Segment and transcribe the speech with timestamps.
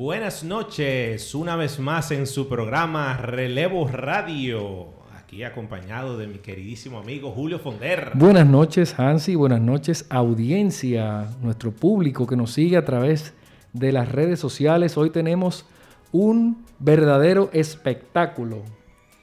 [0.00, 4.86] Buenas noches, una vez más en su programa Relevo Radio.
[5.14, 8.12] Aquí acompañado de mi queridísimo amigo Julio Fonder.
[8.14, 9.34] Buenas noches, Hansi.
[9.34, 13.34] Buenas noches, audiencia, nuestro público que nos sigue a través
[13.74, 14.96] de las redes sociales.
[14.96, 15.66] Hoy tenemos
[16.12, 18.62] un verdadero espectáculo.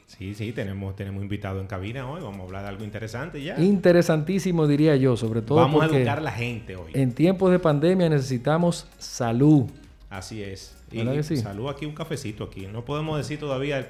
[0.05, 2.21] Sí, sí, tenemos, tenemos invitado en cabina hoy.
[2.21, 3.59] Vamos a hablar de algo interesante ya.
[3.59, 5.57] Interesantísimo, diría yo, sobre todo.
[5.57, 6.91] Vamos a educar a la gente hoy.
[6.93, 9.71] En tiempos de pandemia necesitamos salud.
[10.09, 10.73] Así es.
[10.91, 11.03] Y
[11.35, 12.67] salud aquí un cafecito aquí.
[12.67, 13.85] No podemos decir todavía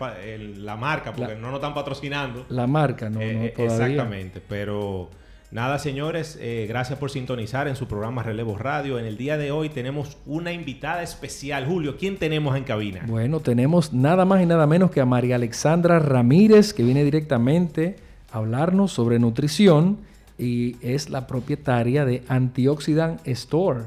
[0.58, 2.46] la marca porque no nos están patrocinando.
[2.50, 5.10] La marca, no, eh, no Exactamente, pero
[5.52, 8.98] nada, señores, eh, gracias por sintonizar en su programa Relevo Radio.
[8.98, 11.68] En el día de hoy tenemos una invitada especial.
[11.68, 13.04] Julio, ¿quién tenemos en cabina?
[13.06, 17.98] Bueno, tenemos nada más y nada menos que a María Alexandra Ramírez, que viene directamente
[18.32, 20.00] a hablarnos sobre nutrición
[20.40, 23.82] y es la propietaria de Antioxidant Store.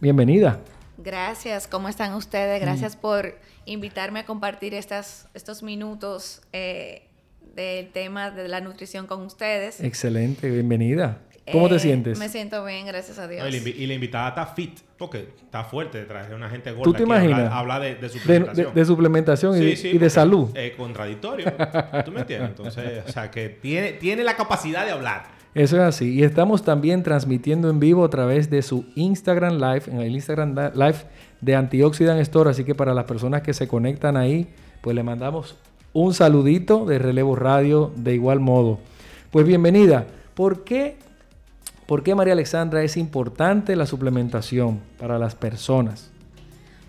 [0.00, 0.60] Bienvenida.
[1.06, 2.60] Gracias, ¿cómo están ustedes?
[2.60, 3.00] Gracias mm.
[3.00, 7.06] por invitarme a compartir estas, estos minutos eh,
[7.54, 9.80] del tema de la nutrición con ustedes.
[9.80, 11.20] Excelente, bienvenida.
[11.52, 12.18] ¿Cómo te eh, sientes?
[12.18, 13.46] Me siento bien, gracias a Dios.
[13.54, 16.82] y la invitada está fit, porque está fuerte detrás de una gente gorda.
[16.82, 17.52] ¿Tú te imaginas?
[17.52, 18.74] Habla, de, suplementación.
[18.74, 20.50] De, suplementación y, de salud.
[20.56, 21.52] Eh, contradictorio.
[22.04, 22.48] ¿Tú me entiendes?
[22.48, 25.35] Entonces, o sea, que tiene, tiene la capacidad de hablar.
[25.56, 26.12] Eso es así.
[26.12, 30.54] Y estamos también transmitiendo en vivo a través de su Instagram Live, en el Instagram
[30.74, 30.96] Live
[31.40, 32.50] de Antioxidant Store.
[32.50, 34.48] Así que para las personas que se conectan ahí,
[34.82, 35.56] pues le mandamos
[35.94, 38.80] un saludito de Relevo Radio de igual modo.
[39.30, 40.06] Pues bienvenida.
[40.34, 40.98] ¿Por qué,
[41.86, 46.10] ¿Por qué María Alexandra es importante la suplementación para las personas?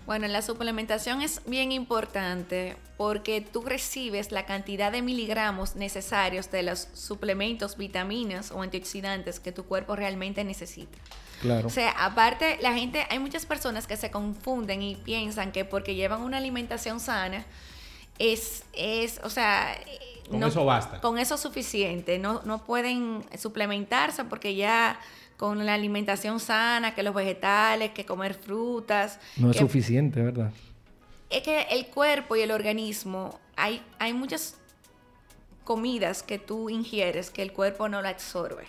[0.08, 6.62] Bueno, la suplementación es bien importante porque tú recibes la cantidad de miligramos necesarios de
[6.62, 10.96] los suplementos, vitaminas o antioxidantes que tu cuerpo realmente necesita.
[11.42, 11.66] Claro.
[11.66, 15.94] O sea, aparte, la gente, hay muchas personas que se confunden y piensan que porque
[15.94, 17.44] llevan una alimentación sana,
[18.18, 19.78] es, es o sea...
[20.30, 21.02] Con eso basta.
[21.02, 22.18] Con eso es suficiente.
[22.18, 24.98] No, no pueden suplementarse porque ya
[25.38, 29.20] con la alimentación sana, que los vegetales, que comer frutas.
[29.36, 30.50] No es suficiente, ¿verdad?
[31.30, 34.56] Es que el cuerpo y el organismo, hay, hay muchas
[35.62, 38.64] comidas que tú ingieres que el cuerpo no la absorbe.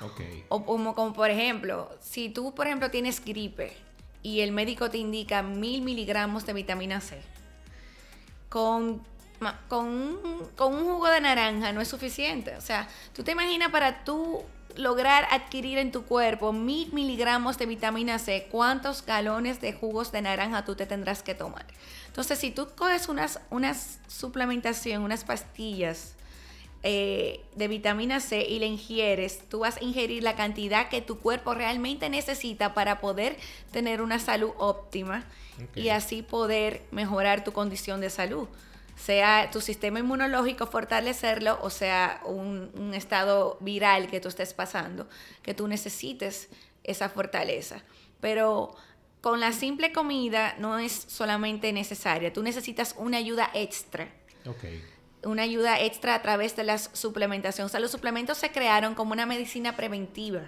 [0.00, 0.44] Okay.
[0.50, 3.74] O como, como por ejemplo, si tú por ejemplo tienes gripe
[4.22, 7.22] y el médico te indica mil miligramos de vitamina C,
[8.50, 9.00] con,
[9.68, 10.18] con,
[10.56, 12.54] con un jugo de naranja no es suficiente.
[12.56, 14.44] O sea, tú te imaginas para tú
[14.76, 20.22] lograr adquirir en tu cuerpo mil miligramos de vitamina C, ¿cuántos galones de jugos de
[20.22, 21.66] naranja tú te tendrás que tomar?
[22.06, 26.14] Entonces, si tú coges unas, unas suplementación, unas pastillas
[26.82, 31.18] eh, de vitamina C y la ingieres, tú vas a ingerir la cantidad que tu
[31.18, 33.36] cuerpo realmente necesita para poder
[33.72, 35.24] tener una salud óptima
[35.74, 38.46] y así poder mejorar tu condición de salud
[38.96, 45.08] sea tu sistema inmunológico fortalecerlo o sea un, estado viral que tú estés pasando,
[45.42, 46.48] que tú necesites
[46.82, 47.82] esa fortaleza.
[48.20, 48.74] Pero
[49.20, 54.08] con la simple comida no es solamente necesaria, tú necesitas una ayuda extra.
[55.24, 57.66] Una ayuda extra a través de la suplementación.
[57.66, 60.42] O sea, los suplementos se crearon como una medicina preventiva.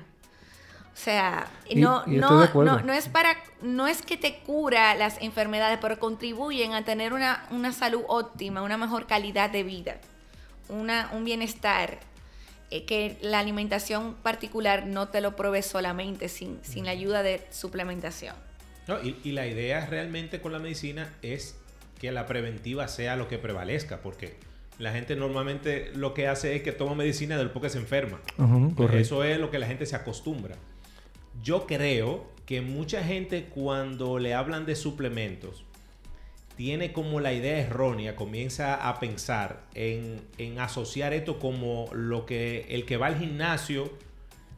[0.98, 6.00] O sea, no, no, no, es para, no es que te cura las enfermedades, pero
[6.00, 9.98] contribuyen a tener una, salud óptima, una mejor calidad de vida,
[10.69, 12.00] una, un bienestar
[12.72, 17.47] eh, que la alimentación particular no te lo provee solamente sin, sin la ayuda de
[17.53, 18.34] suplementación.
[19.04, 21.60] y, y la idea realmente con la medicina es
[22.00, 24.36] que la preventiva sea lo que prevalezca, porque
[24.80, 28.18] la gente normalmente lo que hace es que toma medicina del porque se enferma.
[28.95, 30.56] Eso es lo que la gente se acostumbra
[31.42, 35.64] yo creo que mucha gente cuando le hablan de suplementos
[36.56, 40.18] tiene como la idea errónea, comienza a pensar en,
[40.58, 43.92] asociar esto como lo que el que va al gimnasio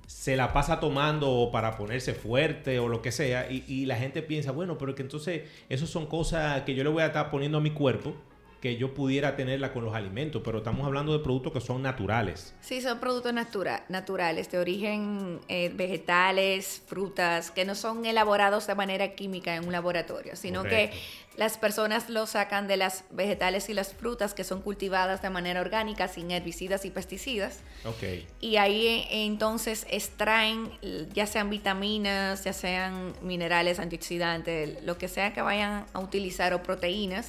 [0.06, 4.50] se la pasa tomando para ponerse fuerte o lo que sea y, la gente piensa,
[4.50, 7.60] bueno, pero que entonces eso son cosas que yo le voy a estar poniendo a
[7.60, 8.14] mi cuerpo
[8.60, 12.54] que yo pudiera tenerla con los alimentos, pero estamos hablando de productos que son naturales.
[12.60, 18.74] Sí, son productos natura naturales, de origen eh, vegetales, frutas, que no son elaborados de
[18.74, 20.92] manera química en un laboratorio, sino que
[21.36, 25.62] las personas lo sacan de las vegetales y las frutas que son cultivadas de manera
[25.62, 27.60] orgánica, sin herbicidas y pesticidas.
[27.84, 28.26] Okay.
[28.40, 30.70] Y ahí eh, entonces extraen
[31.14, 36.62] ya sean vitaminas, ya sean minerales, antioxidantes, lo que sea que vayan a utilizar o
[36.62, 37.28] proteínas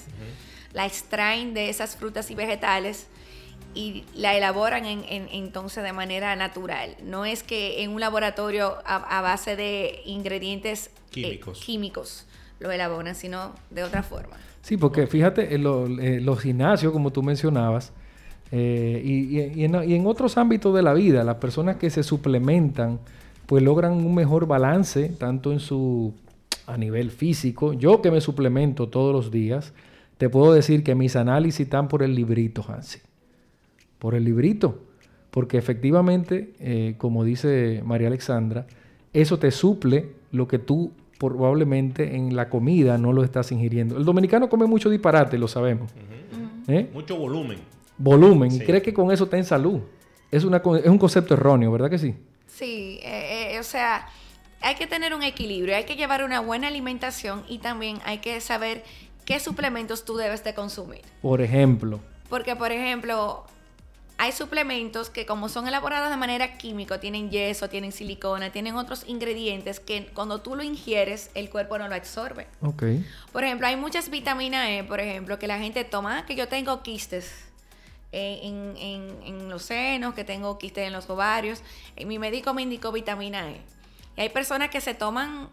[0.73, 3.07] la extraen de esas frutas y vegetales
[3.73, 6.95] y la elaboran en, entonces de manera natural.
[7.03, 12.25] No es que en un laboratorio a, base de ingredientes eh, químicos.
[12.59, 14.37] lo elaboran, sino de otra forma.
[14.61, 15.63] Sí, porque fíjate, en
[16.25, 17.93] los gimnasios, como tú mencionabas,
[18.51, 22.99] eh, y, en, y, en, otros ámbitos de la vida, las personas que se suplementan,
[23.45, 26.13] pues logran un mejor balance, tanto en su
[26.67, 27.73] a nivel físico.
[27.73, 29.73] Yo que me suplemento todos los días,
[30.21, 32.99] te puedo decir que mis análisis están por el librito, Hansi.
[33.97, 34.83] Por el librito.
[35.31, 38.67] Porque efectivamente, eh, como dice María Alexandra,
[39.13, 43.97] eso te suple lo que tú probablemente en la comida no lo estás ingiriendo.
[43.97, 45.91] El dominicano come mucho disparate, lo sabemos.
[46.67, 46.87] ¿Eh?
[46.93, 47.57] Mucho volumen.
[47.97, 48.51] Volumen.
[48.51, 49.79] Y cree que con eso está en salud.
[50.29, 52.13] Es, una, es un concepto erróneo, ¿verdad que sí?
[52.45, 54.07] Sí, eh, o sea,
[54.61, 58.39] hay que tener un equilibrio, hay que llevar una buena alimentación y también hay que
[58.39, 58.83] saber
[59.25, 61.01] qué suplementos tú debes de consumir.
[61.21, 61.99] Por ejemplo.
[62.29, 63.45] Porque, por ejemplo,
[64.21, 69.03] hay suplementos que como son elaborados de manera química, tienen yeso, tienen silicona, tienen otros
[69.07, 72.45] ingredientes que cuando tú lo ingieres, el cuerpo no lo absorbe.
[72.61, 72.83] Ok.
[73.31, 76.47] Por ejemplo, hay muchas vitaminas E, por ejemplo, que la gente toma, ah, que yo
[76.47, 77.47] tengo quistes.
[78.11, 81.63] En, en, los senos, que tengo quistes en los ovarios.
[82.05, 83.61] Mi médico me indicó vitamina E.
[84.17, 85.47] Y hay personas que se toman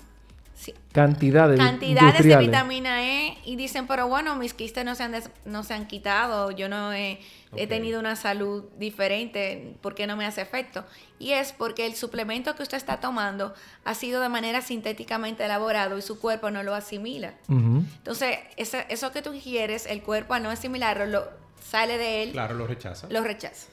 [0.93, 5.15] Cantidades, cantidades de vitamina E y dicen, pero bueno, mis quistes no se han,
[5.45, 7.21] no se han quitado, yo no he,
[7.69, 10.85] tenido una salud diferente, ¿por qué no me hace efecto?
[11.19, 15.97] Y es porque el suplemento que usted está tomando ha sido de manera sintéticamente elaborado
[15.97, 17.35] y su cuerpo no lo asimila.
[17.49, 21.25] Entonces, eso, eso, que tú quieres, el cuerpo al no asimilarlo, lo,
[21.63, 22.33] sale de él.
[22.33, 23.07] Claro, lo rechaza.
[23.11, 23.69] Lo rechaza.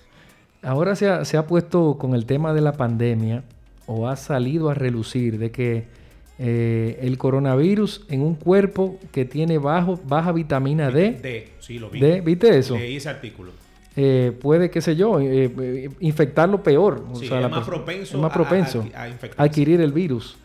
[0.62, 3.44] Ahora se ha, se ha puesto con el tema de la pandemia
[3.88, 6.05] o ha salido a relucir de que
[6.38, 11.12] eh, el coronavirus en un cuerpo que tiene bajo, baja vitamina D.
[11.12, 12.00] D, sí, lo vi.
[12.22, 12.76] ¿Viste eso?
[12.76, 13.52] Leí ese artículo.
[13.96, 17.06] Eh, puede, qué sé yo, eh, infectarlo peor.
[17.14, 20.38] Sí, es, más propenso más propenso a, adquirir el virus.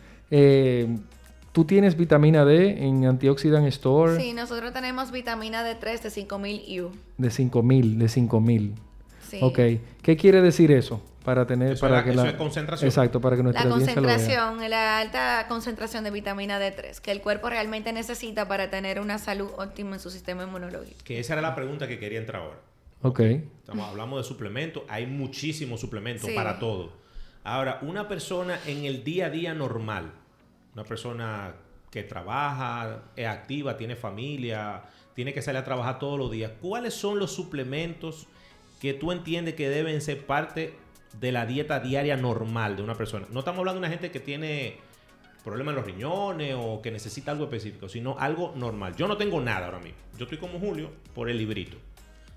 [1.52, 4.16] ¿Tú tienes vitamina D en Antioxidant Store?
[4.16, 6.90] Sí, nosotros tenemos vitamina D3 de 5000 U.
[7.19, 8.75] De 5000, de 5000.
[9.28, 9.38] Sí.
[9.42, 9.58] Ok.
[10.02, 11.02] ¿Qué quiere decir eso?
[11.25, 12.88] Para tener para que la concentración.
[12.88, 17.50] exacto para que nuestra la concentración la alta concentración de vitamina D3 que el cuerpo
[17.50, 20.99] realmente necesita para tener una salud óptima en su sistema inmunológico.
[21.05, 22.58] Que esa era la pregunta que quería entrar ahora.
[23.02, 23.20] Ok.
[23.20, 24.82] Estamos, hablamos de suplementos.
[24.88, 26.93] Hay muchísimos suplementos para todo.
[27.44, 30.12] Ahora una persona en el día a día normal
[30.75, 31.55] una persona
[31.90, 34.82] que trabaja es activa tiene familia
[35.14, 38.26] tiene que salir a trabajar todos los días cuáles son los suplementos
[38.81, 40.75] que tú entiendes que deben ser parte
[41.18, 43.26] de la dieta diaria normal de una persona.
[43.30, 44.78] No estamos hablando de una gente que tiene
[45.44, 48.94] problemas en los riñones o que necesita algo específico, sino algo normal.
[48.96, 49.98] Yo no tengo nada ahora mismo.
[50.16, 51.76] Yo estoy como Julio por el librito.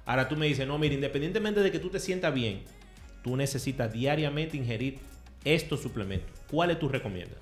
[0.05, 2.63] Ahora tú me dices, no, mira, independientemente de que tú te sientas bien,
[3.21, 4.99] tú necesitas diariamente ingerir
[5.45, 6.29] estos suplementos.
[6.49, 7.37] ¿Cuáles tú recomiendas?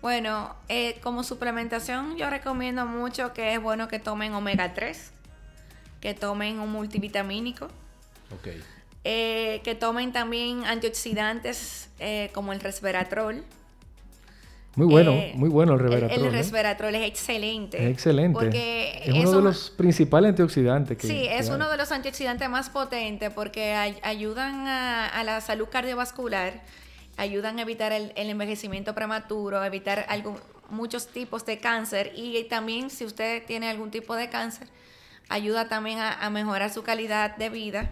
[0.00, 5.12] Bueno, eh, como suplementación yo recomiendo mucho que es bueno que tomen omega 3,
[6.00, 7.66] que tomen un multivitamínico.
[8.32, 8.48] Ok.
[9.02, 13.42] Eh, que tomen también antioxidantes eh, como el resveratrol.
[14.76, 16.26] Muy bueno, eh, muy bueno el resveratrol.
[16.26, 17.82] El, resveratrol es excelente.
[17.82, 18.38] Es excelente.
[18.38, 20.98] Porque es, uno de los principales antioxidantes.
[20.98, 26.60] Que, sí, es uno de los antioxidantes más potentes porque ayudan a, la salud cardiovascular,
[27.16, 30.06] ayudan a evitar el, envejecimiento prematuro, a evitar
[30.68, 34.68] muchos tipos de cáncer y también si usted tiene algún tipo de cáncer,
[35.30, 37.90] ayuda también a mejorar su calidad de vida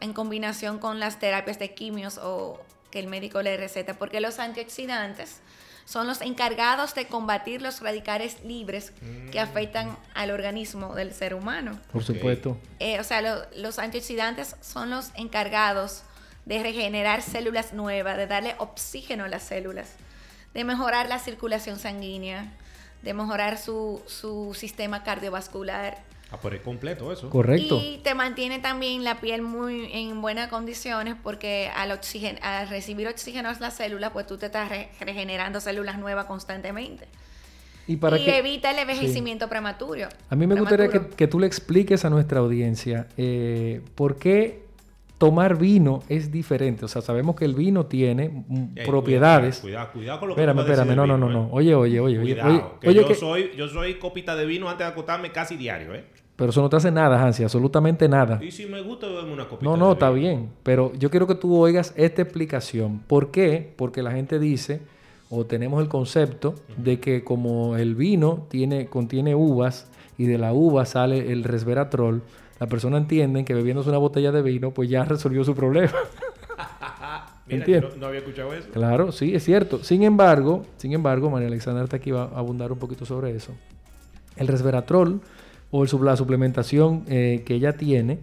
[0.00, 4.38] en combinación con las terapias de quimios o que el médico le receta, porque los
[4.38, 5.40] antioxidantes
[5.84, 8.92] son los encargados de combatir los radicales libres
[9.32, 9.42] que mm.
[9.42, 11.80] afectan al organismo del ser humano.
[11.90, 12.58] Por supuesto.
[12.78, 16.02] Eh, o sea, los antioxidantes son los encargados
[16.44, 19.92] de regenerar células nuevas, de darle oxígeno a las células,
[20.52, 22.52] de mejorar la circulación sanguínea,
[23.02, 25.98] de mejorar su, su sistema cardiovascular,
[26.30, 27.30] a por el completo eso.
[27.30, 27.80] Correcto.
[27.82, 33.08] Y te mantiene también la piel muy en buenas condiciones porque al, oxigen al recibir
[33.08, 34.70] oxígeno a las células, pues tú te estás
[35.00, 37.08] regenerando células nuevas constantemente.
[37.86, 40.08] Y, para que, evita el envejecimiento prematuro.
[40.28, 44.67] A mí me gustaría que, tú le expliques a nuestra audiencia eh, por qué
[45.18, 46.84] tomar vino es diferente.
[46.84, 48.44] O sea, sabemos que el vino tiene
[48.86, 49.58] propiedades.
[49.58, 51.48] Cuidado, cuidado, con lo que Espérame, espérame, no, no, no, no.
[51.52, 52.20] Oye, oye, oye.
[52.20, 56.04] Cuidado, oye, yo, soy, yo soy copita de vino antes de acostarme casi diario, ¿eh?
[56.36, 58.38] Pero eso no te hace nada, Hansi, absolutamente nada.
[58.40, 59.68] Y si me gusta beberme una copita.
[59.68, 60.50] No, no, está bien.
[60.62, 63.00] Pero yo quiero que tú oigas esta explicación.
[63.00, 63.74] ¿Por qué?
[63.76, 64.80] Porque la gente dice
[65.30, 70.52] o tenemos el concepto de que como el vino tiene, contiene uvas y de la
[70.52, 72.22] uva sale el resveratrol,
[72.60, 75.92] la persona entiende que bebiéndose una botella de vino, pues ya resolvió su problema.
[77.46, 78.68] Mira, no, había escuchado eso.
[78.72, 79.82] Claro, sí, es cierto.
[79.82, 83.52] Sin embargo, sin embargo, María Alexandra está aquí va a abundar un poquito sobre eso.
[84.36, 85.20] El resveratrol
[85.70, 88.18] o el, la suplementación eh, que ella tiene,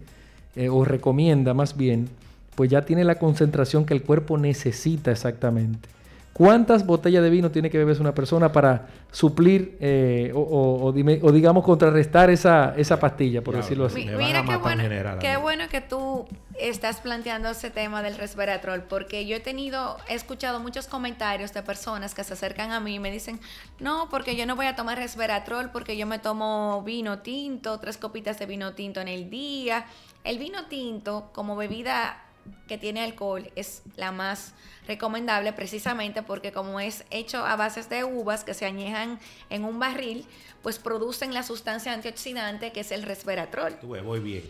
[0.54, 2.08] eh, o recomienda más bien,
[2.54, 5.88] pues ya tiene la concentración que el cuerpo necesita exactamente.
[6.36, 12.28] ¿Cuántas botellas de vino tiene que beberse una persona para suplir eh, o, digamos contrarrestar
[12.28, 14.04] esa, esa pastilla, por decirlo así?
[14.04, 14.84] Mira qué bueno,
[15.18, 16.26] qué bueno que tú
[16.60, 21.62] estás planteando ese tema del resveratrol, porque yo he tenido, he escuchado muchos comentarios de
[21.62, 23.40] personas que se acercan a mí y me dicen,
[23.80, 27.96] no, porque yo no voy a tomar resveratrol porque yo me tomo vino tinto, tres
[27.96, 29.86] copitas de vino tinto en el día.
[30.22, 32.25] El vino tinto como bebida
[32.68, 34.54] que tiene alcohol es la más
[34.86, 39.18] recomendable precisamente porque como es hecho a bases de uvas que se añejan
[39.50, 40.26] en un barril,
[40.62, 43.78] pues producen la sustancia antioxidante que es el resveratrol.
[43.82, 44.44] voy bien.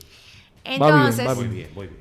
[0.64, 1.26] Entonces,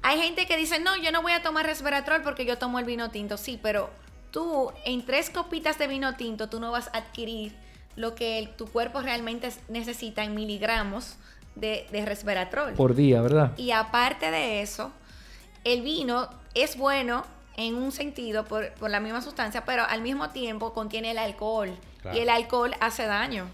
[0.01, 2.85] hay gente que dice, no, yo no voy a tomar resveratrol porque yo tomo el
[2.85, 3.37] vino tinto.
[3.37, 3.91] Sí, pero
[4.31, 7.53] tú en tres copitas de vino tinto, tú no vas a adquirir
[7.95, 11.15] lo que tu cuerpo realmente necesita en miligramos
[11.55, 12.73] de, de resveratrol.
[12.73, 13.57] Por día, ¿verdad?
[13.57, 14.91] Y aparte de eso,
[15.65, 17.25] el vino es bueno
[17.57, 21.75] en un sentido por, la misma sustancia, pero al mismo tiempo contiene el alcohol.
[22.13, 23.48] Y el alcohol hace daño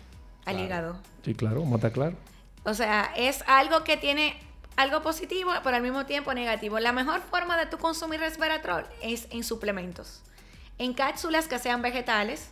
[0.45, 0.97] al hígado.
[1.23, 2.17] Sí, claro, mata claro.
[2.65, 4.37] O sea, es algo que tiene
[4.75, 6.79] algo positivo, pero al mismo tiempo negativo.
[6.79, 10.21] La mejor forma de tu consumir resveratrol es en suplementos.
[10.79, 12.49] En cápsulas que sean vegetales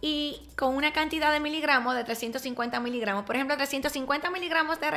[0.00, 3.24] y con una cantidad de miligramos de 350 miligramos.
[3.24, 4.90] Por ejemplo, 350 miligramos de,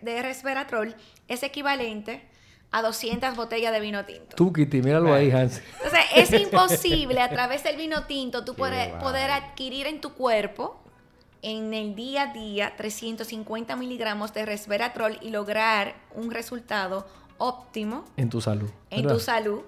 [0.00, 0.94] de resveratrol
[1.26, 2.22] es equivalente
[2.70, 4.36] a 200 botellas de vino tinto.
[4.36, 5.62] Tú, Kitty, míralo ahí, Hans.
[5.76, 10.78] Entonces, es imposible a través del vino tinto tú poder, poder adquirir en tu cuerpo
[11.42, 17.06] en el día a día 350 miligramos de resveratrol y lograr un resultado
[17.38, 18.70] óptimo en tu salud.
[18.90, 19.62] En tu salud.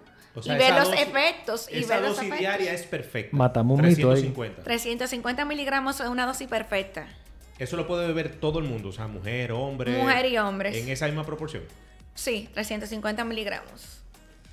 [0.45, 1.69] y ver los efectos.
[1.71, 3.37] Y esa ver dosis diaria es perfecta.
[3.37, 4.63] Matamos un 350.
[4.63, 7.09] 350 miligramos es una dosis perfecta.
[7.59, 9.99] Eso lo puede beber todo el mundo, o sea, mujer, hombre.
[9.99, 10.77] Mujer y hombres.
[10.77, 11.63] En esa misma proporción.
[12.21, 14.03] Sí, 350 miligramos.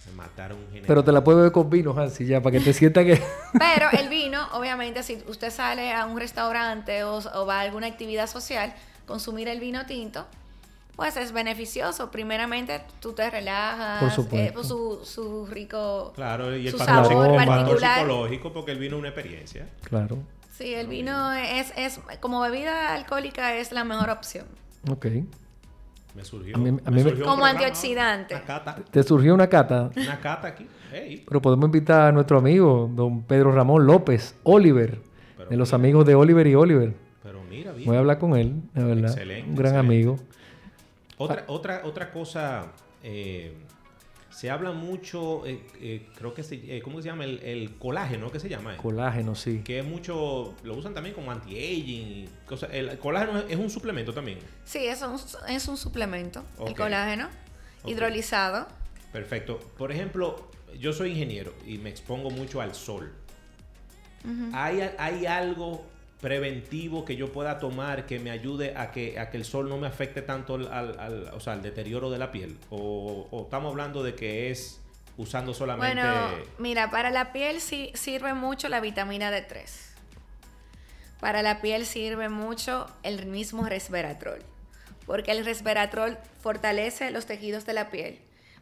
[0.05, 2.71] Me mataron un Pero te la puedes beber con vino, Hansi, ya, para que te
[2.71, 3.21] sienta que...
[3.59, 8.27] Pero el vino, obviamente, si usted sale a un restaurante o, va a alguna actividad
[8.27, 8.73] social,
[9.05, 10.25] consumir el vino tinto,
[10.95, 12.09] pues es beneficioso.
[12.09, 13.99] Primeramente, tú te relajas.
[13.99, 14.47] Por supuesto.
[14.47, 16.13] Eh, pues su, su, rico.
[16.15, 17.37] Claro, y el factor,
[17.77, 19.67] psicológico, porque el vino es una experiencia.
[19.81, 20.19] Claro.
[20.57, 24.45] Sí, el vino es, es, como bebida alcohólica, es la mejor opción.
[24.89, 25.07] Ok.
[26.17, 27.25] Me surgió.
[27.25, 28.35] como antioxidante.
[28.89, 29.91] ¿Te surgió una cata?
[29.95, 30.67] Una cata aquí.
[31.27, 34.99] Pero podemos invitar a nuestro amigo, don Pedro Ramón López, Oliver,
[35.47, 36.95] de los amigos de Oliver y Oliver.
[37.21, 37.85] Pero mira, bien.
[37.85, 39.11] Voy a hablar con él, de verdad.
[39.11, 39.49] Excelente.
[39.49, 40.17] Un gran amigo.
[41.19, 42.65] Otra, otra, otra cosa.
[43.03, 43.53] Eh,
[44.29, 47.25] se habla mucho, eh, eh, creo que se, eh, ¿cómo se llama?
[47.25, 48.77] El, colágeno, ¿qué se llama?
[48.77, 49.61] Colágeno, sí.
[49.63, 52.29] Que es mucho, lo usan también como anti-aging.
[52.71, 54.39] El colágeno es un suplemento también.
[54.65, 57.29] Sí, es un, es un suplemento, el colágeno,
[57.85, 58.67] hidrolizado.
[59.11, 59.59] Perfecto.
[59.77, 63.13] Por ejemplo, yo soy ingeniero y me expongo mucho al sol.
[64.51, 65.85] ¿Hay, ¿Hay algo
[66.21, 69.77] preventivo que yo pueda tomar que me ayude a que, a que el sol no
[69.77, 72.57] me afecte tanto al, al, o sea, al deterioro de la piel?
[72.69, 74.81] O, estamos hablando de que es
[75.17, 76.01] usando solamente...
[76.01, 79.63] Bueno, mira, para la piel sí sirve mucho la vitamina D3.
[81.19, 84.43] Para la piel sirve mucho el mismo resveratrol,
[85.05, 88.19] porque el resveratrol fortalece los tejidos de la piel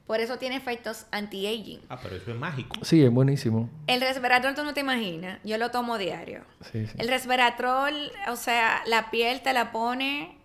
[0.07, 1.81] por eso tiene efectos anti-aging.
[1.89, 2.77] Ah, pero eso es mágico.
[2.83, 3.69] Sí, es buenísimo.
[3.87, 5.39] El resveratrol tú no te imaginas.
[5.43, 6.43] Yo lo tomo diario.
[6.71, 6.93] Sí, sí.
[6.99, 10.37] El resveratrol, o sea, la piel te la pone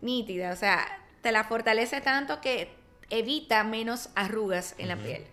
[0.00, 0.52] nítida.
[0.52, 0.84] O sea,
[1.22, 2.68] te la fortalece tanto que
[3.08, 5.24] evita menos arrugas en la piel.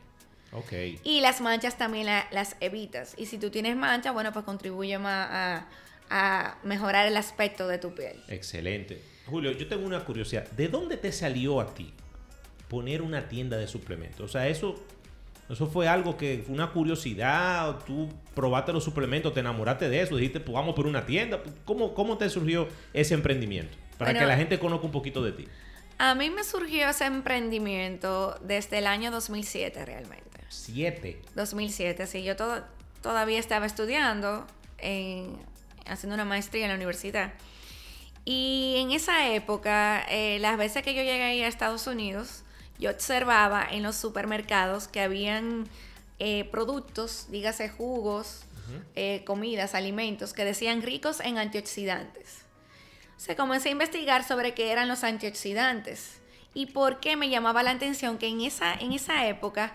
[0.52, 0.72] Ok.
[1.04, 3.16] Y las manchas también las evitas.
[3.18, 5.68] Y si tú tienes manchas, bueno, pues contribuye más a,
[6.12, 8.22] a mejorar el aspecto de tu piel.
[8.28, 9.02] Excelente.
[9.26, 10.48] Julio, yo tengo una curiosidad.
[10.52, 11.92] ¿De dónde te salió a ti
[12.74, 14.22] poner una tienda de suplementos.
[14.22, 14.76] O sea, eso
[15.50, 20.16] Eso fue algo que fue una curiosidad, tú probaste los suplementos, te enamoraste de eso,
[20.16, 21.44] dijiste, pues vamos por una tienda.
[21.66, 23.78] ¿Cómo, cómo te surgió ese emprendimiento?
[24.00, 25.46] Para Bueno, que la gente conozca un poquito de ti.
[26.00, 30.40] A mí me surgió ese emprendimiento desde el año 2007 realmente.
[30.50, 31.22] Siete.
[31.36, 32.64] 2007, sí, yo todo,
[33.02, 34.48] todavía estaba estudiando,
[34.80, 35.38] en-
[35.86, 37.34] haciendo una maestría en la universidad.
[38.26, 42.43] Y en esa época, eh, las veces que yo llegué a Estados Unidos,
[42.80, 45.68] yo observaba en los supermercados que habían
[46.20, 48.42] eh, productos, dígase jugos,
[48.96, 52.40] eh, comidas, alimentos, que decían ricos en antioxidantes.
[53.18, 56.20] Se comencé a investigar sobre qué eran los antioxidantes
[56.54, 59.74] y por qué me llamaba la atención que en esa, en esa época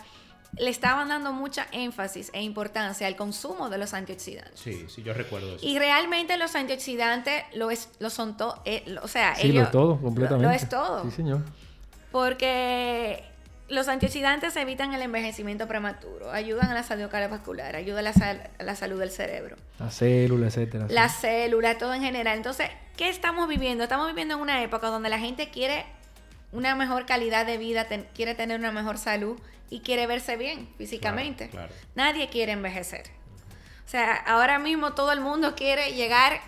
[0.57, 4.59] le estaban dando mucha énfasis e importancia al consumo de los antioxidantes.
[4.59, 5.65] Sí, sí, yo recuerdo eso.
[5.67, 8.63] Y realmente los antioxidantes lo, es, lo son todo,
[9.03, 10.47] o sea, Sí, lo ellos- es todo, lo- completamente.
[10.47, 11.05] Lo, es todo.
[11.05, 11.43] Sí, señor.
[12.13, 13.23] Porque
[13.69, 18.51] los antioxidantes evitan el envejecimiento prematuro, ayudan a la salud cardiovascular, ayudan a la, sal-
[18.59, 20.89] a la salud del cerebro, La célula, etcétera.
[20.89, 20.95] sí.
[20.95, 22.37] las células, todo en general.
[22.37, 23.85] Entonces, ¿qué estamos viviendo?
[23.85, 25.85] Estamos viviendo en una época donde la gente quiere
[26.51, 29.39] una mejor calidad de vida, ten- quiere tener una mejor salud
[29.69, 31.51] y quiere verse bien físicamente.
[31.51, 31.83] Claro, claro.
[31.95, 33.03] Nadie quiere envejecer.
[33.85, 36.41] O sea, ahora mismo todo el mundo quiere llegar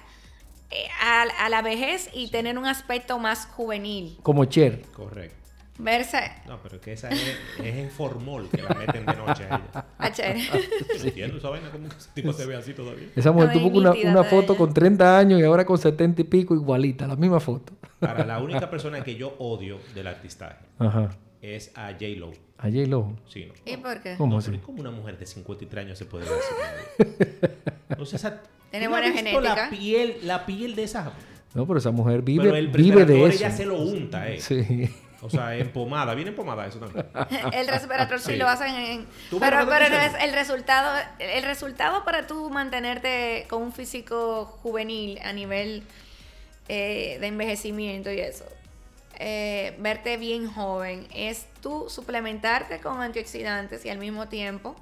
[0.71, 4.19] eh, a, a la vejez y tener un aspecto más juvenil.
[4.23, 4.83] Como Cher.
[4.93, 5.37] Correcto.
[5.83, 6.21] Verse.
[6.47, 7.21] No, pero es que esa es,
[7.59, 9.87] es en formol que la meten de noche a ella.
[9.99, 10.37] a Cher.
[10.37, 13.09] No entiendo esa vaina, como que ese tipo se ve así todavía.
[13.17, 16.25] Esa mujer No, tuvo una, una foto con 30 años y ahora con 70 y
[16.25, 17.73] pico igualita, la misma foto.
[17.99, 21.11] Para la única persona que yo odio del artistaje Ajá.
[21.43, 22.31] es a J-Lo.
[22.59, 23.17] A J-Lo.
[23.29, 23.55] Sí, ¿no?
[23.73, 24.17] ¿Y por qué?
[24.17, 24.59] ¿Cómo No, así?
[24.59, 28.05] ¿Cómo una mujer de 53 años se puede ver así?
[28.07, 28.41] Sé, esa...
[28.71, 29.55] Tiene ¿tú no has buena visto genética.
[29.65, 31.13] La piel, la piel de esa...
[31.55, 33.39] No, pero esa mujer vive, pero el vive de eso.
[33.39, 34.41] ella se lo unta, eh.
[34.41, 34.89] Sí.
[35.23, 36.15] O sea, en pomada.
[36.15, 37.07] Viene en pomada eso también.
[37.53, 38.37] el resveratrol sí, Sí.
[38.37, 39.07] lo hacen en...
[39.29, 40.99] ¿Tú Pero, pero no es el resultado...
[41.19, 45.83] El resultado para tú mantenerte con un físico juvenil a nivel
[46.69, 48.45] eh, de envejecimiento y eso.
[49.19, 54.75] eh, verte bien joven es tú suplementarte con antioxidantes y al mismo tiempo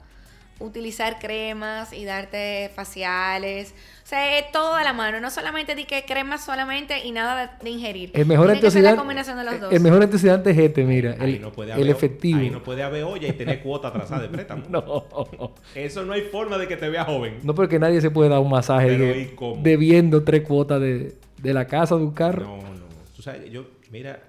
[0.61, 3.75] utilizar cremas y darte faciales.
[4.05, 5.21] O sea, es todo de la mano.
[5.21, 8.11] No solamente di que cremas solamente y nada de, de ingerir.
[8.15, 8.99] El mejor Tiene que ser la antioxidante.
[8.99, 9.73] combinación de los dos.
[9.73, 11.17] El mejor antioxidante es este, mira.
[11.21, 12.41] Ahí El, no puede el haber, efectivo.
[12.41, 14.65] Ahí no puede haber olla y tener cuota atrasada de préstamo.
[14.69, 15.55] No.
[15.75, 17.39] Eso no hay forma de que te vea joven.
[17.43, 19.31] No, porque nadie se puede dar un masaje
[19.63, 22.45] debiendo tres cuotas de, de la casa de un carro.
[22.45, 22.87] No, no.
[23.15, 24.23] Tú sabes, yo, mira,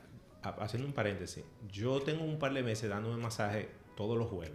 [0.43, 4.51] ha- haciendo un paréntesis, yo tengo un par de meses dándome masaje todos los jueves.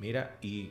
[0.00, 0.70] Mira, y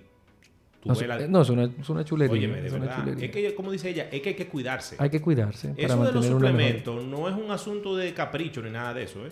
[0.82, 1.28] tú No, la...
[1.28, 2.34] no, es una, es una chulería.
[2.34, 3.00] Óyeme, de es una verdad.
[3.04, 3.26] chulería.
[3.26, 4.96] Es que, como dice ella, es que hay que cuidarse.
[5.00, 8.70] Hay que cuidarse para Eso de los suplementos no es un asunto de capricho ni
[8.70, 9.30] nada de eso, ¿eh?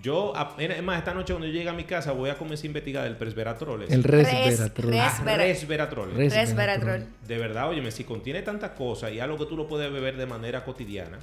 [0.00, 2.66] Yo, es más, esta noche cuando yo llegue a mi casa voy a comenzar a
[2.68, 3.82] investigar el presveratrol.
[3.82, 3.92] ese.
[3.94, 4.90] El Res- resveratrol.
[4.92, 6.14] res- Ah, resvera- resveratrol.
[6.14, 7.06] Res- Resveratrol.
[7.26, 10.26] De verdad, óyeme, si contiene tantas cosas y algo que tú lo puedes beber de
[10.26, 11.18] manera cotidiana,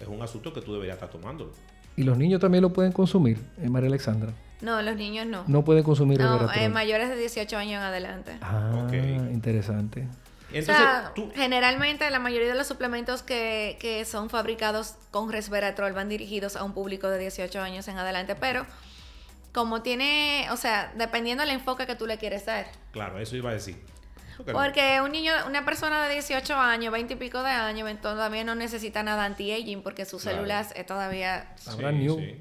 [0.00, 1.52] es un asunto que tú deberías estar tomándolo.
[1.98, 4.32] Y los niños también lo pueden consumir, eh, María Alexandra.
[4.60, 5.42] No, los niños no.
[5.48, 6.64] No pueden consumir No, resveratrol.
[6.64, 8.38] eh, mayores de 18 años en adelante.
[8.40, 8.92] Ah, Ok.
[9.32, 10.06] interesante.
[10.52, 11.30] Entonces, o sea, tú...
[11.34, 16.62] generalmente la mayoría de los suplementos que, que son fabricados con resveratrol van dirigidos a
[16.64, 18.64] un público de 18 años en adelante, pero
[19.52, 22.66] como tiene, o sea, dependiendo del enfoque que tú le quieres dar.
[22.92, 23.76] Claro, eso iba a decir.
[24.44, 28.44] Porque un niño, una persona de 18 años, 20 y pico de años, ven, todavía
[28.44, 30.38] no necesita nada anti-aging porque sus Claro.
[30.38, 31.52] células eh, todavía...
[31.56, 32.16] Sí, new.
[32.18, 32.36] sí.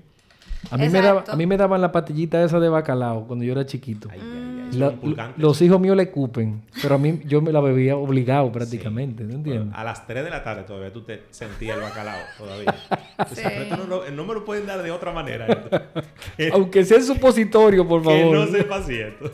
[0.72, 1.32] A mí, me daba, Exacto.
[1.32, 4.10] a mí me daban la patillita esa de bacalao cuando yo era chiquito.
[4.12, 4.24] Ay, Mm.
[4.24, 5.42] ay, ay, La- son pulgantes.
[5.42, 9.30] los hijos míos le cupen, pero a mí yo me la bebía obligado prácticamente, ¿no
[9.30, 9.76] Bueno, entiendes?
[9.78, 12.76] a las 3 de la tarde todavía tú te sentías el bacalao todavía.
[13.32, 13.70] O sea, Sí.
[13.72, 15.48] no, lo- no me lo pueden dar de otra manera.
[16.38, 18.36] Que- Aunque sea en supositorio, por que favor.
[18.36, 19.32] no sepa si esto.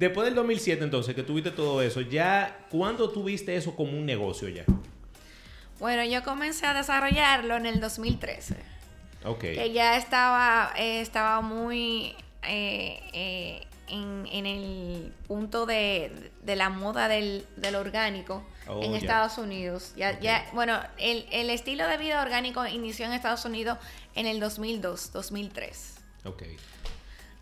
[0.00, 4.48] Después del 2007 entonces, que tuviste todo eso, ya, ¿cuándo tuviste eso como un negocio
[4.48, 4.64] ya?
[5.78, 8.56] Bueno, yo comencé a desarrollarlo en el 2013.
[9.26, 9.40] Ok.
[9.40, 16.70] que ya estaba, eh, estaba muy eh, eh, en, en el punto de, de la
[16.70, 18.98] moda del, del orgánico Oh, en ya.
[18.98, 19.92] Estados Unidos.
[19.96, 20.20] Ya, Ok.
[20.22, 23.76] ya, bueno, el, el estilo de vida orgánico inició en Estados Unidos
[24.14, 25.94] en el 2002, 2003.
[26.24, 26.42] Ok.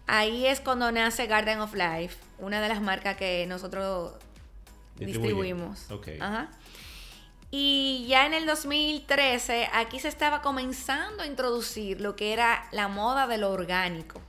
[0.08, 4.12] Ahí es cuando nace Garden of Life, una de las marcas que nosotros
[4.96, 5.90] distribuimos.
[5.90, 6.08] Ok.
[6.20, 6.48] Ajá.
[7.50, 12.88] Y ya en el 2013, aquí se estaba comenzando a introducir lo que era la
[12.88, 14.20] moda de lo orgánico.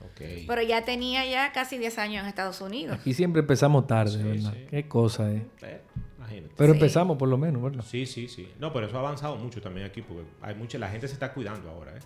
[0.00, 0.20] Ok.
[0.46, 2.98] Pero ya tenía ya casi 10 años en Estados Unidos.
[3.00, 4.52] Aquí siempre empezamos tarde, Sí, ¿verdad?
[4.54, 4.66] sí.
[4.70, 5.44] Qué cosa, ¿eh?
[5.62, 5.80] Eh,
[6.18, 6.54] imagínate.
[6.56, 6.78] Pero Sí.
[6.78, 7.84] empezamos por lo menos, ¿verdad?
[7.88, 8.48] Sí, sí, sí.
[8.60, 11.32] No, pero eso ha avanzado mucho también aquí, porque hay mucha, la gente se está
[11.32, 12.00] cuidando ahora, ¿eh?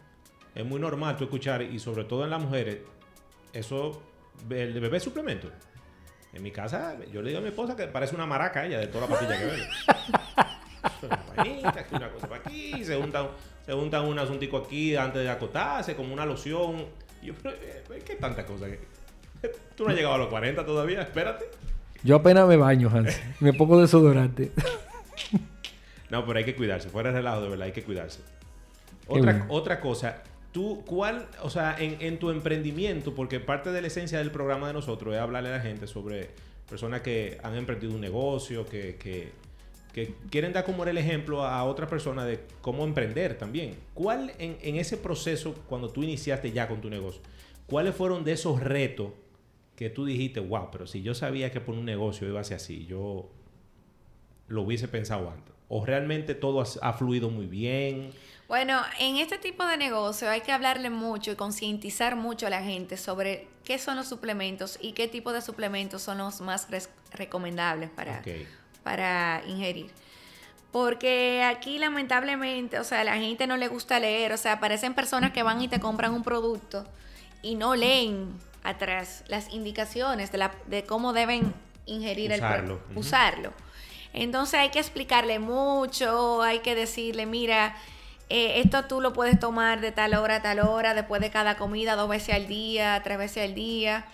[0.54, 2.78] Es muy normal tú escuchar, y sobre todo en las mujeres,
[3.52, 4.02] eso
[4.50, 5.48] el bebé suplemento.
[6.32, 8.86] En mi casa, yo le digo a mi esposa que parece una maraca ella de
[8.86, 9.68] toda la pastilla que bebe.
[11.02, 13.28] una vainita, una cosa para aquí, se untan,
[13.66, 16.86] se untan un asuntico aquí antes de acotarse, como una loción.
[17.20, 18.66] Y yo, pero, eh, ¿qué tanta cosa?
[19.76, 21.44] Tú no has llegado a los 40 todavía, espérate.
[22.02, 23.20] Yo apenas me baño, Hans.
[23.40, 24.52] me pongo desodorante.
[26.10, 26.88] no, pero hay que cuidarse.
[26.88, 28.20] Fuera de relajo, de verdad, hay que cuidarse.
[29.06, 34.18] Otra, otra cosa, tú, ¿cuál, o sea, en, tu emprendimiento, porque parte de la esencia
[34.18, 36.30] del programa de nosotros es hablarle a la gente sobre
[36.68, 39.32] personas que han emprendido un negocio, que,
[40.30, 43.76] quieren dar como el ejemplo a otra persona de cómo emprender también.
[43.92, 47.20] ¿Cuál en, en, ese proceso, cuando tú iniciaste ya con tu negocio,
[47.66, 49.10] cuáles fueron de esos retos
[49.76, 52.56] que tú dijiste, wow, pero si yo sabía que por un negocio iba a ser
[52.56, 53.28] así, yo
[54.48, 55.54] lo hubiese pensado antes?
[55.74, 58.12] ¿O realmente todo ha, ha fluido muy bien?
[58.46, 62.62] Bueno, en este tipo de negocio hay que hablarle mucho y concientizar mucho a la
[62.62, 66.68] gente sobre qué son los suplementos y qué tipo de suplementos son los más
[67.12, 68.46] recomendables para, okay.
[68.82, 69.90] para ingerir.
[70.72, 74.92] Porque aquí lamentablemente, o sea, a la gente no le gusta leer, o sea, aparecen
[74.92, 76.84] personas que van y te compran un producto
[77.40, 81.54] y no leen atrás las indicaciones de, la, de cómo deben
[81.86, 82.54] ingerir usarlo.
[82.54, 82.98] el producto, uh -huh.
[82.98, 83.52] usarlo.
[84.12, 87.74] Entonces hay que explicarle mucho, hay que decirle, mira,
[88.28, 91.56] eh, esto tú lo puedes tomar de tal hora a tal hora, después de cada
[91.56, 94.04] comida, dos veces al día, tres veces al día.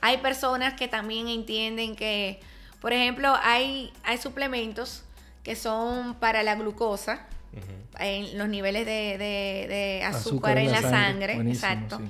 [0.00, 2.40] Hay personas que también entienden que,
[2.80, 5.02] por ejemplo, hay, hay suplementos
[5.42, 8.00] que son para la glucosa, uh -huh.
[8.00, 11.34] en los niveles de, de, de azúcar, azúcar, en la, la sangre.
[11.34, 11.52] sangre.
[11.52, 11.98] Exacto.
[11.98, 12.04] Sí.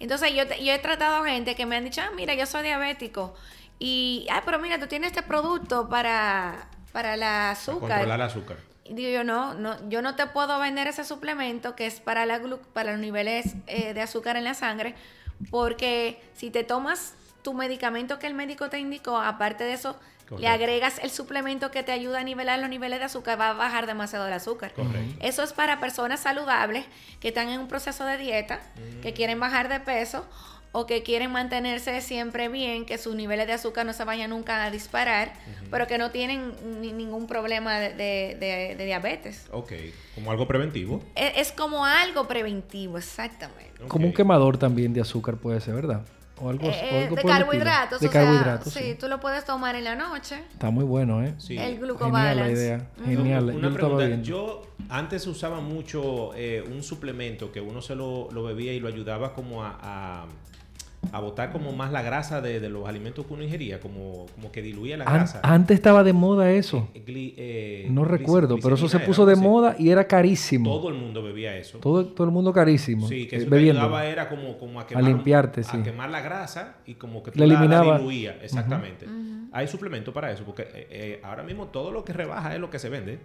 [0.00, 3.34] Entonces yo, yo he tratado gente que me han dicho, ah, mira, yo soy diabético.
[3.80, 7.80] Y, ah, pero mira, tú tienes este producto para, para el azúcar.
[7.80, 8.56] Para controlar el azúcar.
[8.84, 12.26] Y digo yo, no, no, yo no te puedo vender ese suplemento que es para,
[12.26, 12.40] la
[12.74, 14.94] para los niveles eh, de azúcar en la sangre,
[15.50, 19.94] porque si te tomas tu medicamento que el médico te indicó, aparte de eso,
[20.28, 20.40] Correcto.
[20.40, 23.52] le agregas el suplemento que te ayuda a nivelar los niveles de azúcar, va a
[23.54, 24.74] bajar demasiado el azúcar.
[24.74, 25.16] Correcto.
[25.20, 26.84] Eso es para personas saludables
[27.18, 29.00] que están en un proceso de dieta, mm.
[29.00, 30.26] que quieren bajar de peso
[30.72, 34.64] o que quieren mantenerse siempre bien, que sus niveles de azúcar no se vayan nunca
[34.64, 35.68] a disparar, uh -huh.
[35.70, 39.46] pero que no tienen ni, ningún problema de, de, de, de, diabetes.
[39.50, 39.72] Ok,
[40.14, 41.02] como algo preventivo.
[41.16, 43.74] Es, es como algo preventivo, exactamente.
[43.74, 43.88] Okay.
[43.88, 46.02] Como un quemador también de azúcar puede ser, ¿verdad?
[46.42, 48.00] O algo, eh, o algo de carbohidratos.
[48.00, 48.72] De o carbohidratos.
[48.72, 50.42] Sea, sí, tú lo puedes tomar en la noche.
[50.52, 51.34] Está muy bueno, ¿eh?
[51.36, 51.58] Sí.
[51.58, 52.34] El glucobalance.
[52.34, 52.90] Genial la idea.
[53.04, 53.44] Genial.
[53.50, 54.22] Una yo pregunta.
[54.22, 58.88] Yo antes usaba mucho eh, un suplemento que uno se lo, lo, bebía y lo
[58.88, 60.26] ayudaba como a, a
[61.12, 64.52] a botar como más la grasa de, de, los alimentos que uno ingería, como, como
[64.52, 65.40] que diluía la grasa.
[65.42, 66.88] An antes estaba de moda eso.
[66.94, 70.70] Eh, gli, eh, no recuerdo, pero eso se puso de moda y era carísimo.
[70.70, 71.78] Todo el mundo bebía eso.
[71.78, 73.08] Todo, todo el mundo carísimo.
[73.08, 73.80] Sí, que eso eh, bebiendo.
[73.80, 77.32] ayudaba era como, como a, quemar, a limpiarte, a quemar la grasa y como que
[77.34, 77.92] la eliminaba.
[77.92, 79.06] La diluía, exactamente.
[79.06, 79.48] Uh -huh.
[79.52, 82.78] Hay suplemento para eso, porque eh, ahora mismo todo lo que rebaja es lo que
[82.78, 83.18] se vende.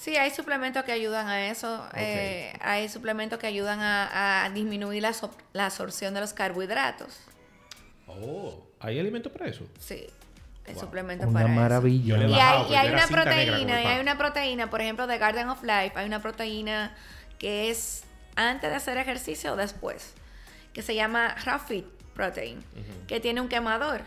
[0.00, 1.84] Sí, hay suplementos que ayudan a eso.
[1.90, 2.02] Okay.
[2.02, 7.20] Eh, hay suplementos que ayudan a, a disminuir la, so la, absorción de los carbohidratos.
[8.06, 9.66] Oh, ¿hay alimentos para eso?
[9.78, 10.06] Sí.
[10.66, 10.84] Hay wow.
[10.84, 12.16] suplementos una para maravilla.
[12.16, 12.28] eso.
[12.28, 15.62] Y hay, y hay una proteína, y hay una proteína, por ejemplo, de Garden of
[15.62, 16.96] Life, hay una proteína
[17.38, 18.04] que es
[18.36, 20.14] antes de hacer ejercicio o después,
[20.72, 21.84] que se llama Rafit
[22.14, 23.06] Protein, uh -huh.
[23.06, 24.00] que tiene un quemador,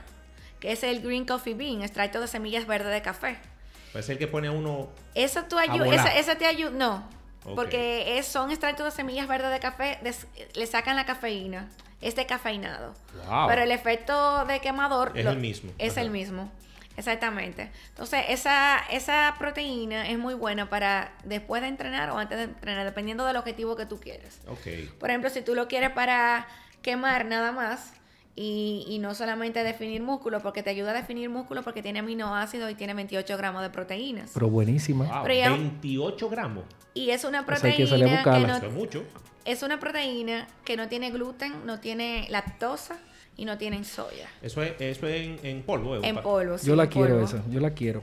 [0.59, 3.52] que es el Green Coffee Bean, extracto de semillas verdes de café.
[3.93, 4.89] Es el que pone a uno.
[5.15, 6.71] Eso, tú esa, esa te ayuda.
[6.71, 7.07] No.
[7.43, 7.55] Okay.
[7.55, 11.69] Porque es, son extractos de semillas verdes de café, des, le sacan la cafeína.
[12.01, 12.93] Es decafeinado.
[13.27, 13.47] Wow.
[13.47, 15.71] Pero el efecto de quemador es lo, el mismo.
[15.77, 16.01] Es Ajá.
[16.01, 16.51] el mismo.
[16.97, 17.71] Exactamente.
[17.89, 22.85] Entonces, esa, esa proteína es muy buena para después de entrenar o antes de entrenar,
[22.85, 24.41] dependiendo del objetivo que tú quieres.
[24.47, 24.91] Okay.
[24.99, 26.47] Por ejemplo, si tú lo quieres para
[26.81, 27.93] quemar nada más,
[28.35, 32.71] y, y, no solamente definir músculo, porque te ayuda a definir músculo porque tiene aminoácidos
[32.71, 34.31] y tiene 28 gramos de proteínas.
[34.33, 35.05] Pero buenísima.
[35.05, 36.63] Wow, Pero ya, 28 gramos.
[36.95, 39.03] Y es una proteína o sea, que, que no, es mucho.
[39.45, 42.97] Es una proteína que no tiene gluten, no tiene lactosa
[43.37, 44.27] y no tiene soya.
[44.41, 46.01] Eso es, eso es en, en polvo.
[46.03, 47.25] En polvo, sí, Yo la quiero polvo.
[47.25, 48.01] esa, yo la quiero.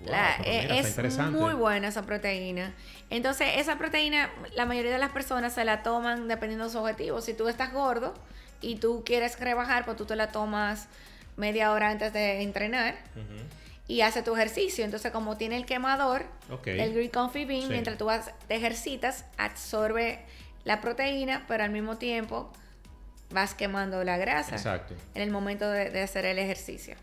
[0.00, 2.74] Wow, la, eh, es muy buena esa proteína.
[3.10, 7.20] Entonces, esa proteína, la mayoría de las personas se la toman dependiendo de su objetivo.
[7.20, 8.14] Si tú estás gordo,
[8.60, 10.88] y tú quieres rebajar, pues tú te la tomas
[11.36, 13.42] media hora antes de entrenar uh -huh.
[13.86, 14.84] y haces tu ejercicio.
[14.84, 16.80] Entonces, como tiene el quemador, okay.
[16.80, 17.68] el Green Comfy Bean, sí.
[17.68, 20.20] mientras tú vas, te ejercitas, absorbe
[20.64, 22.52] la proteína, pero al mismo tiempo
[23.30, 24.94] vas quemando la grasa Exacto.
[25.14, 26.96] en el momento de, de hacer el ejercicio.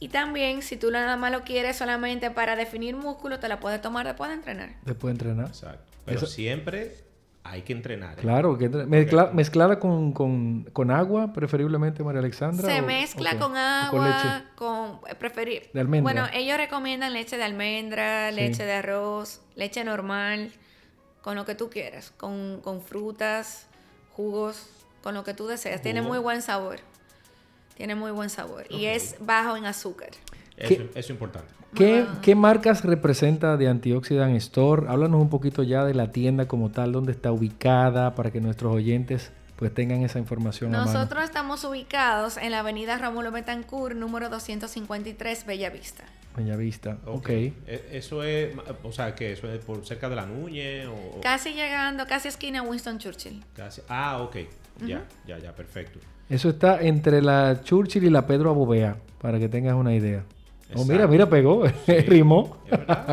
[0.00, 3.82] Y también, si tú nada más lo quieres solamente para definir músculo, te la puedes
[3.82, 4.70] tomar después de entrenar.
[4.82, 5.48] Después de entrenar.
[5.48, 5.92] Exacto.
[6.04, 6.26] Pero Eso...
[6.26, 7.07] siempre
[7.50, 8.18] hay que entrenar.
[8.18, 8.22] ¿eh?
[8.22, 12.68] Claro, que mezcla, mezclada con, con, con, agua, preferiblemente, María Alexandra.
[12.68, 15.16] Se mezcla con agua, con, leche.
[15.18, 15.70] preferir.
[15.72, 16.12] De almendra.
[16.12, 20.52] Bueno, ellos recomiendan leche de almendra, leche de arroz, leche normal,
[21.22, 23.66] con lo que tú quieras, con, con frutas,
[24.12, 24.68] jugos,
[25.02, 25.80] con lo que tú deseas.
[25.82, 26.80] Tiene muy buen sabor.
[27.76, 28.66] Tiene muy buen sabor.
[28.70, 30.10] Y es bajo en azúcar.
[30.58, 31.48] Eso, es importante.
[31.74, 34.86] ¿Qué, ¿Qué, marcas representa de Antioxidant Store?
[34.88, 38.74] Háblanos un poquito ya de la tienda como tal, dónde está ubicada, para que nuestros
[38.74, 40.70] oyentes pues tengan esa información.
[40.70, 46.04] Nosotros estamos ubicados en la avenida Rómulo Betancourt, número 253, Bellavista.
[46.36, 47.16] Bellavista, ok.
[47.16, 47.56] okay.
[47.66, 51.20] E, eso es, o sea, que eso es por cerca de la Nuñe o...
[51.20, 53.42] Casi llegando, casi esquina Winston Churchill.
[53.54, 54.36] Casi, ah, ok,
[54.86, 55.98] ya, ya, ya, perfecto.
[56.28, 60.22] Eso está entre la Churchill y la Pedro Abobea, para que tengas una idea.
[60.74, 61.64] Oh, mira, mira, pegó,
[62.06, 62.58] rimó.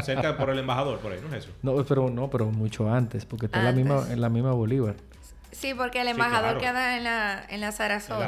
[0.03, 1.53] Cerca por el embajador, por ahí, ¿no es eso?
[1.61, 4.95] No, pero no, pero mucho antes, porque está en la misma, en la misma Bolívar.
[5.51, 8.27] Sí, porque el embajador queda en la, en la Sarasota.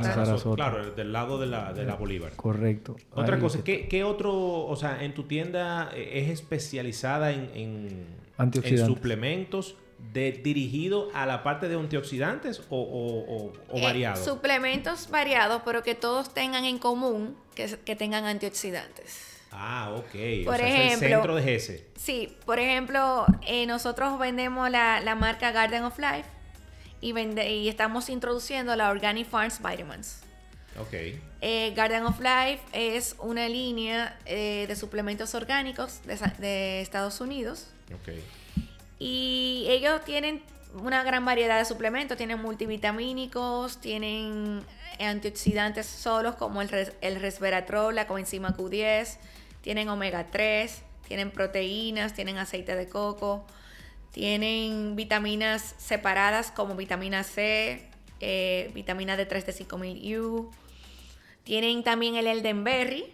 [0.56, 2.32] Claro, del lado de la, de la Bolívar.
[2.38, 2.96] Correcto.
[3.14, 8.06] Otra cosa, ¿qué, ¿qué, otro, o sea, en tu tienda eh, es especializada en, en,
[8.40, 14.24] en suplementos de, dirigido a la parte de antioxidantes o, o, o, eh, variados?
[14.24, 19.38] suplementos variados, pero que todos tengan en común que, que tengan antioxidantes.
[19.52, 20.46] Ah, ok.
[20.46, 21.84] Por sea, ejemplo, es el centro de GS.
[21.96, 26.30] Sí, por ejemplo, eh, nosotros vendemos la, la, marca Garden of Life
[27.02, 30.20] y, vende, y estamos introduciendo la Organic Farms Vitamins.
[30.80, 30.94] Ok.
[31.42, 37.68] Eh, Garden of Life es una línea de suplementos orgánicos de, de Estados Unidos.
[37.94, 38.14] Ok
[39.00, 40.42] y ellos tienen
[40.82, 44.62] una gran variedad de suplementos, tienen multivitamínicos, tienen
[45.00, 49.18] antioxidantes solos como el, el resveratrol, la coenzima Q10,
[49.62, 53.46] tienen omega 3, tienen proteínas, tienen aceite de coco,
[54.12, 57.88] tienen vitaminas separadas como vitamina C,
[58.20, 60.52] eh, vitamina D3 de 5000 U.
[61.44, 63.06] Tienen también el eldenberry,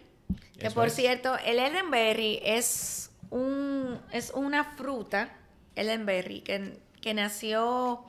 [0.58, 5.30] que por cierto, el eldenberry es, un, es una fruta
[5.76, 8.04] Ellen Berry, que, que nació,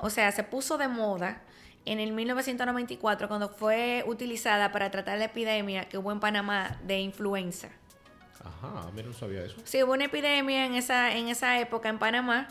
[0.00, 1.42] o sea, se puso de moda
[1.86, 7.00] en el 1994 cuando fue utilizada para tratar la epidemia que hubo en Panamá de
[7.00, 7.68] influenza.
[8.44, 9.56] Ajá, mí no sabía eso.
[9.64, 12.48] Sí, hubo una epidemia en esa, en esa época en Panamá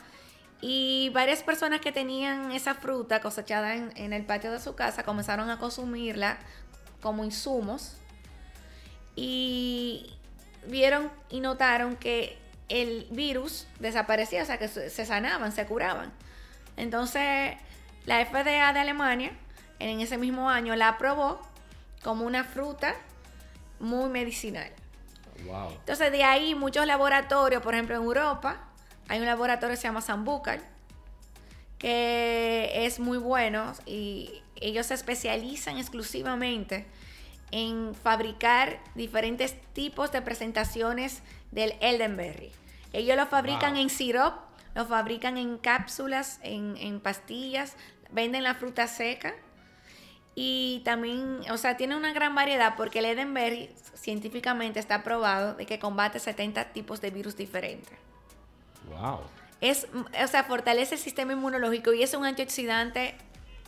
[0.61, 5.03] y varias personas que tenían esa fruta cosechada en, en el patio de su casa
[5.03, 6.37] comenzaron a consumirla
[7.01, 7.95] como insumos
[9.15, 10.11] y
[10.67, 12.37] vieron y notaron que
[12.69, 16.11] el virus desaparecía, o sea que se sanaban, se curaban.
[16.77, 17.57] Entonces,
[18.05, 19.31] la FDA de Alemania
[19.79, 21.41] en ese mismo año la aprobó
[22.03, 22.95] como una fruta
[23.79, 24.71] muy medicinal.
[25.45, 25.71] Wow.
[25.71, 28.57] Entonces, de ahí muchos laboratorios, por ejemplo en Europa,
[29.07, 30.61] hay un laboratorio que se llama Sambucal,
[31.77, 36.85] que es muy bueno y ellos se especializan exclusivamente
[37.51, 42.51] en fabricar diferentes tipos de presentaciones del Eldenberry.
[42.93, 44.33] Ellos lo fabrican en sirop,
[44.75, 47.75] lo fabrican en cápsulas, en, pastillas,
[48.11, 49.33] venden la fruta seca.
[50.35, 55.65] Y también, o sea, tiene una gran variedad porque el Edenberry científicamente está probado de
[55.65, 57.97] que combate 70 tipos de virus diferentes.
[58.87, 59.19] Wow.
[59.59, 63.15] Es, o sea, fortalece el sistema inmunológico y es un antioxidante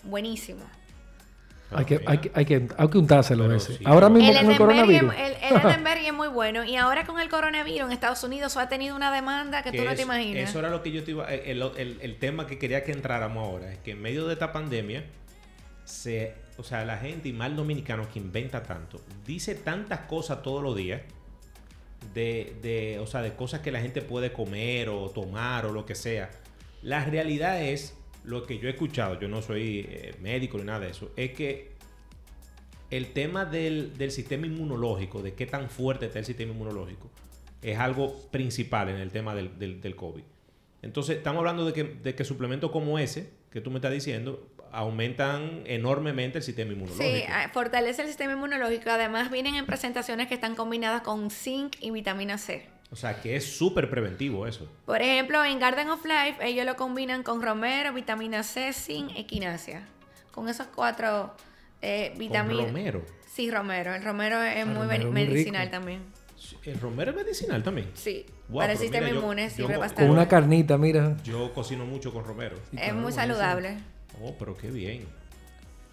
[0.04, 0.64] buenísimo.
[1.74, 3.80] Hay que, hay, que, hay, que, hay que untárselo ese.
[3.86, 5.14] Ahora mismo con el coronavirus.
[5.14, 6.66] El, el es muy bueno.
[6.66, 9.96] Y ahora con el coronavirus en Estados Unidos ha tenido una demanda que, tú no
[9.96, 10.50] te imaginas.
[10.50, 11.32] Eso era lo que yo te iba...
[11.34, 13.72] El, el, tema que quería que entráramos ahora.
[13.72, 15.06] Es que en medio de esta pandemia,
[15.86, 20.62] se, o sea, la gente y mal dominicano que inventa tanto, dice tantas cosas todos
[20.62, 21.02] los días.
[22.16, 25.86] De, de, o sea, de cosas que la gente puede comer o tomar o lo
[25.86, 26.32] que sea.
[26.82, 30.82] La realidad es lo que yo he escuchado, yo no soy eh, médico ni nada
[30.82, 31.72] de eso, es que
[32.90, 37.10] el tema del, sistema inmunológico, de qué tan fuerte está el sistema inmunológico,
[37.62, 40.24] es algo principal en el tema del, del, COVID.
[40.82, 44.50] Entonces, estamos hablando de que, de que suplementos como ese, que tú me estás diciendo,
[44.72, 47.10] aumentan enormemente el sistema inmunológico.
[47.10, 48.90] Sí, ah, fortalece el sistema inmunológico.
[48.90, 52.68] Además, vienen en presentaciones que están combinadas con zinc y vitamina C.
[52.92, 54.68] O sea, que es súper preventivo eso.
[54.86, 59.88] Por ejemplo, en Garden of Life, ellos lo combinan con romero, vitamina C, zinc, equinacia.
[60.32, 61.34] Con esos cuatro
[61.82, 62.68] eh, vitaminas.
[62.68, 63.02] romero?
[63.34, 63.96] Sí, romero.
[63.96, 66.02] El romero es muy medicinal también.
[66.64, 67.90] ¿El romero es medicinal también?
[67.94, 68.26] Sí.
[68.54, 70.04] para el sistema inmune sirve bastante.
[70.04, 71.16] Con una carnita, mira.
[71.24, 72.58] Yo cocino mucho con romero.
[72.78, 73.78] es muy saludable.
[74.22, 75.08] Oh, pero qué bien.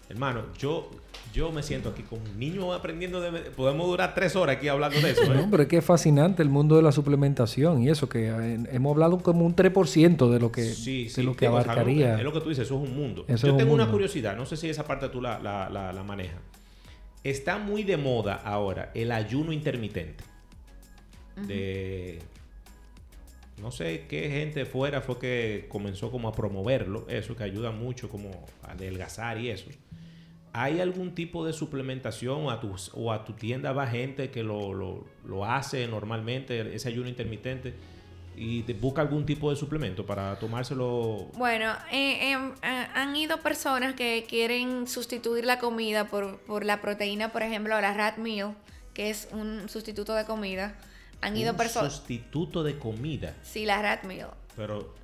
[0.09, 0.89] Hermano, yo,
[1.33, 3.31] yo me siento aquí con un niño aprendiendo de...
[3.51, 5.23] Podemos durar tres horas aquí hablando de eso.
[5.23, 5.35] ¿eh?
[5.35, 8.59] No, pero es que es fascinante el mundo de la suplementación y eso, que eh,
[8.71, 11.61] hemos hablado como un 3% de lo que, Sí, de sí, lo que digo, o
[11.61, 12.17] sea, abarcaría.
[12.17, 13.23] es lo que tú dices, eso es un mundo.
[13.27, 15.93] Eso Yo un tengo una curiosidad, no sé si esa parte tú la, la, la,
[15.93, 16.39] la manejas.
[17.23, 20.23] Está muy de moda ahora el ayuno intermitente.
[21.45, 22.19] De.
[23.61, 28.09] No sé qué gente fuera fue que comenzó como a promoverlo, eso que ayuda mucho
[28.09, 28.29] como
[28.63, 29.69] a adelgazar y eso.
[30.53, 34.73] ¿Hay algún tipo de suplementación a tu, o a tu tienda va gente que lo,
[34.73, 37.75] lo- lo hace normalmente, ese ayuno intermitente,
[38.35, 41.27] y te busca algún tipo de suplemento para tomárselo?
[41.37, 46.81] Bueno, eh, eh, eh, han ido personas que quieren sustituir la comida por, por la
[46.81, 48.55] proteína, por ejemplo, la rat meal,
[48.93, 50.75] que es un sustituto de comida.
[51.21, 51.93] Han ido un personas...
[51.93, 53.35] sustituto de comida.
[53.43, 54.29] Sí, la rat meal.
[54.55, 54.95] Pero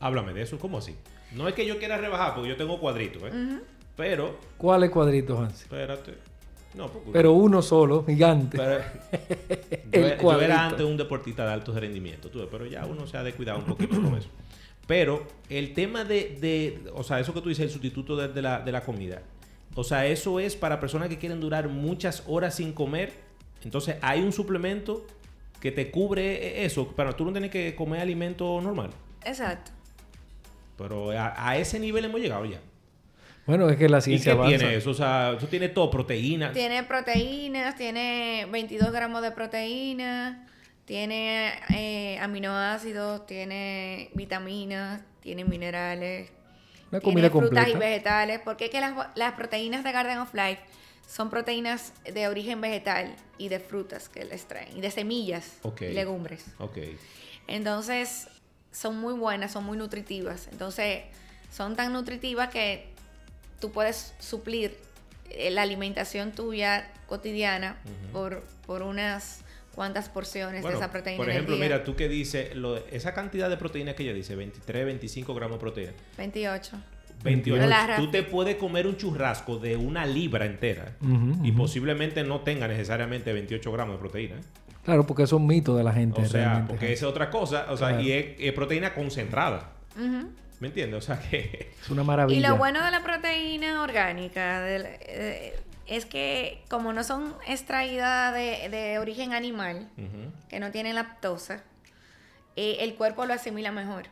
[0.00, 0.96] háblame de eso, ¿cómo así?
[1.32, 3.60] No es que yo quiera rebajar, porque yo tengo cuadritos, ¿eh?
[4.00, 5.64] Pero, ¿Cuál es cuadrito, Hansi?
[5.64, 6.14] espérate.
[6.74, 8.56] No, porque Pero uno solo, gigante.
[8.56, 8.82] pero-
[9.92, 13.16] El yo, yo era antes un deportista de alto rendimiento, tú pero ya uno se
[13.18, 14.28] ha descuidado un poquito con eso.
[14.86, 18.40] Pero el tema de, de- o sea, eso que tú dices, el sustituto de, de
[18.40, 19.20] la, de la comida,
[19.74, 23.12] o sea, eso es para personas que quieren durar muchas horas sin comer.
[23.64, 25.04] Entonces, hay un suplemento
[25.60, 28.90] que te cubre eso, para tú no tienes que comer alimento normal.
[29.26, 29.72] Exacto.
[30.78, 32.60] Pero a, a ese nivel hemos llegado ya.
[33.50, 34.58] Bueno, es que la ¿Y ciencia qué avanza.
[34.58, 34.90] tiene eso?
[34.90, 36.52] O sea, eso tiene todo, proteína.
[36.52, 40.46] Tiene proteínas, tiene 22 gramos de proteína,
[40.84, 46.30] tiene eh, aminoácidos, tiene vitaminas, tiene minerales,
[46.92, 48.40] Una tiene comida frutas y vegetales.
[48.44, 50.60] Porque es que las, las proteínas de Garden of Life
[51.08, 55.82] son proteínas de origen vegetal y de frutas que les traen, y de semillas Ok.
[55.82, 56.44] y legumbres.
[56.58, 56.78] Ok.
[57.48, 58.28] Entonces,
[58.70, 60.48] son muy buenas, son muy nutritivas.
[60.52, 61.02] Entonces,
[61.50, 62.90] son tan nutritivas que
[63.60, 64.76] tú puedes suplir
[65.30, 67.76] eh, la alimentación tuya cotidiana
[68.12, 69.42] por, por unas
[69.74, 71.64] cuantas porciones Bueno, de esa proteína por en el ejemplo, día.
[71.64, 75.56] mira, tú que dices, lo- esa cantidad de proteína que ella dice, 23, 25 gramos
[75.56, 75.92] de proteína.
[76.18, 76.76] 28.
[77.22, 77.66] 28.
[77.66, 80.96] La ra- Tú te puedes comer un churrasco de una libra entera
[81.42, 84.36] y posiblemente no tenga necesariamente 28 gramos de proteína.
[84.36, 84.40] ¿eh?
[84.84, 86.22] Claro, porque eso es un mito de la gente.
[86.22, 88.02] O sea, realmente, porque es otra cosa, o sea, Claro.
[88.02, 89.72] y es, es proteína concentrada.
[89.96, 90.30] Ujú.
[90.60, 90.98] ¿Me entiendes?
[90.98, 91.72] O sea que...
[91.82, 92.38] Es una maravilla.
[92.38, 94.66] Y lo bueno de la proteína orgánica
[95.86, 99.88] es que como no son extraídas de, de origen animal,
[100.48, 101.64] que no tienen lactosa,
[102.56, 104.04] eh, el cuerpo lo asimila mejor.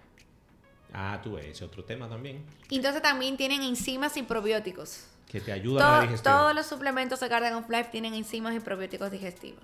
[0.93, 5.07] Ah, tú ves, ese otro tema también, Y entonces también tienen enzimas y probióticos.
[5.31, 6.35] que te ayuda a la digestión.
[6.35, 9.63] todos los suplementos de Garden of Life tienen enzimas y probióticos digestivos.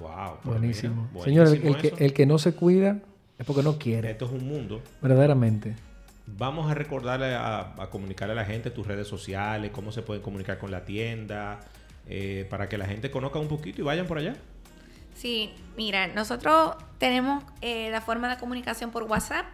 [0.00, 0.38] Wow.
[0.42, 1.10] pues Buenísimo.
[1.22, 2.98] Señores, el, buenísimo que, el que no se cuida
[3.38, 4.10] es porque no quiere.
[4.12, 4.82] Esto es un mundo.
[5.02, 5.76] Verdaderamente.
[6.26, 10.22] Vamos a recordarle a, a comunicarle a la gente tus redes sociales, cómo se pueden
[10.22, 11.60] comunicar con la tienda,
[12.08, 14.36] eh, para que la gente conozca un poquito y vayan por allá.
[15.14, 19.46] Sí, mira, nosotros tenemos eh, la forma de comunicación por WhatsApp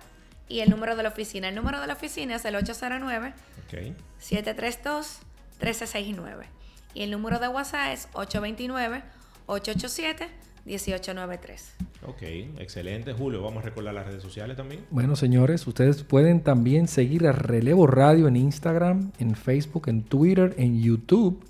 [0.48, 1.48] y el número de la oficina.
[1.48, 3.32] El número de la oficina es el 809
[3.64, 3.94] Ok.
[4.18, 5.20] 732
[5.60, 6.46] 1369
[6.94, 9.02] y el número de WhatsApp es 829
[9.46, 10.28] 887
[10.64, 11.74] 1893.
[12.06, 12.22] Ok,
[12.58, 13.12] excelente.
[13.12, 14.80] Julio, vamos a recordar las redes sociales también.
[14.90, 20.54] Bueno, señores, ustedes pueden también seguir a Relevo Radio en Instagram, en Facebook, en Twitter,
[20.58, 21.44] en YouTube.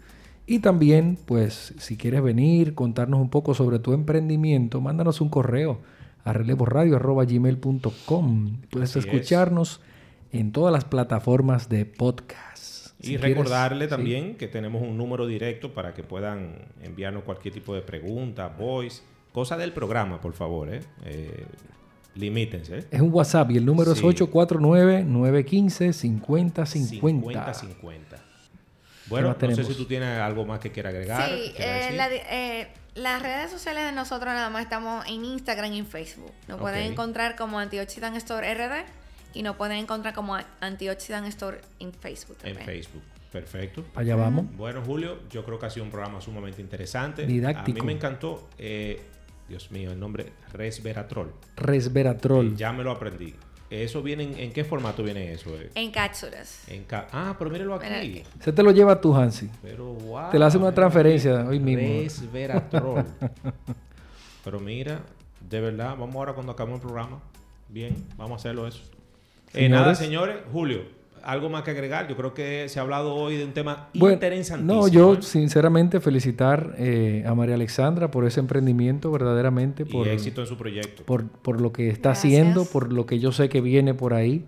[0.47, 5.79] Y también, pues, si quieres venir, contarnos un poco sobre tu emprendimiento, mándanos un correo
[6.25, 8.57] a relevoradio.gmail.com.
[8.71, 9.07] Puedes Así es.
[9.07, 9.81] escucharnos
[10.33, 12.91] en todas las plataformas de podcast.
[13.01, 13.91] Y quieres- recordarle sí.
[13.91, 19.03] también que tenemos un número directo para que puedan enviarnos cualquier tipo de pregunta, voice,
[19.33, 20.73] cosa del programa, por favor.
[20.75, 20.81] ¿eh?
[21.05, 21.47] Eh,
[22.15, 22.87] limítense.
[22.91, 24.01] Es un WhatsApp y el número Sí.
[24.01, 24.05] es
[25.83, 26.65] 849-915-5050.
[26.65, 28.19] 50-50.
[29.09, 31.29] Bueno, no sé si tú tienes algo más que quieras agregar.
[31.29, 35.79] Sí, eh, la eh, las redes sociales de nosotros nada más estamos en Instagram y
[35.79, 36.31] en Facebook.
[36.49, 36.93] Nos pueden Ok.
[36.93, 38.85] encontrar como Antioxidant Store RD
[39.35, 42.67] y nos pueden encontrar como Antioxidant Store en Facebook En también.
[42.67, 43.03] Facebook.
[43.33, 43.85] Perfecto.
[43.95, 44.45] Allá vamos.
[44.57, 47.27] Bueno, Julio, yo creo que ha sido un programa sumamente interesante.
[47.27, 47.79] Didáctico.
[47.79, 49.01] A mí me encantó, eh,
[49.49, 51.33] Dios mío, el nombre Resveratrol.
[51.57, 52.57] Resveratrol.
[52.57, 53.35] Ya me lo aprendí.
[53.71, 55.51] ¿Eso viene en, en qué formato viene eso?
[55.59, 55.71] eh?
[55.75, 56.69] En cápsulas.
[56.69, 57.87] En ca- ah, pero míralo aquí.
[57.89, 59.49] Mira, Se te lo lleva tú, Hansi.
[59.63, 60.31] Pero wow.
[60.31, 61.49] Te le hace una transferencia aquí.
[61.49, 62.03] hoy mismo.
[62.03, 63.05] Resveratrol.
[64.45, 65.01] pero mira,
[65.49, 67.21] de verdad, vamos ahora cuando acabemos el programa.
[67.69, 68.83] Bien, vamos a hacerlo eso.
[69.55, 70.37] Eh, nada, señores.
[70.53, 70.83] Julio,
[71.25, 72.09] algo más que agregar.
[72.09, 74.83] Yo creo que se ha hablado hoy de un tema Bueno, interesantísimo.
[74.83, 75.23] no, yo ¿eh?
[75.23, 80.57] sinceramente felicitar eh, a María Alexandra por ese emprendimiento, verdaderamente, por, y éxito en su
[80.57, 81.05] proyecto.
[81.05, 82.33] por, por lo que está Gracias.
[82.33, 84.45] haciendo, por lo que yo sé que viene por ahí.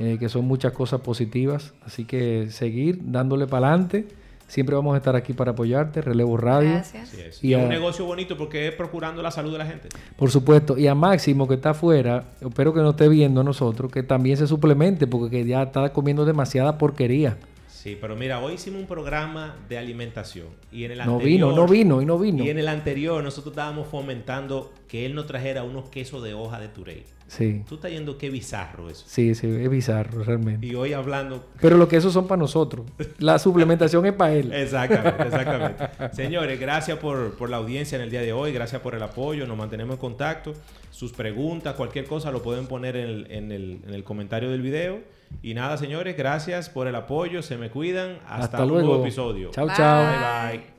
[0.00, 1.72] eh, que son muchas cosas positivas.
[1.86, 4.06] Así que seguir dándole para adelante.
[4.46, 6.70] Siempre vamos a estar aquí para apoyarte, Relevo Radio.
[6.70, 7.42] Gracias.
[7.42, 9.88] Y, es un negocio bonito porque es procurando la salud de la gente.
[10.16, 10.78] Por supuesto.
[10.78, 14.36] Y a Máximo, que está afuera, espero que nos esté viendo a nosotros, que también
[14.36, 17.36] se suplemente porque ya está comiendo demasiada porquería.
[17.84, 21.68] Sí, pero mira, hoy hicimos un programa de alimentación y en el no vino, no
[21.68, 22.42] vino y no vino.
[22.42, 26.58] Y en el anterior nosotros estábamos fomentando que él nos trajera unos quesos de hoja
[26.60, 27.04] de Turey.
[27.26, 27.62] Sí.
[27.68, 29.04] Tú estás yendo qué bizarro eso.
[29.06, 30.66] Sí, sí, es bizarro realmente.
[30.66, 31.44] Y hoy hablando.
[31.60, 32.86] Pero lo que esos son para nosotros.
[33.18, 34.50] La suplementación es para él.
[34.50, 35.84] Exactamente, exactamente.
[36.14, 39.46] Señores, gracias por, por la audiencia en el día de hoy, gracias por el apoyo,
[39.46, 40.54] nos mantenemos en contacto.
[40.90, 44.62] Sus preguntas, cualquier cosa lo pueden poner en el, en el, en el comentario del
[44.62, 45.00] video.
[45.42, 47.42] Y nada, señores, gracias por el apoyo.
[47.42, 48.18] Se me cuidan.
[48.26, 48.86] Hasta, Hasta un luego.
[48.88, 49.50] nuevo episodio.
[49.50, 50.50] Chao, chao.
[50.50, 50.73] Bye, bye.